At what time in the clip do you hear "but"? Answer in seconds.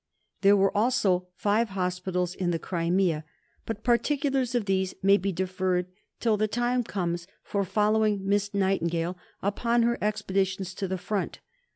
3.67-3.83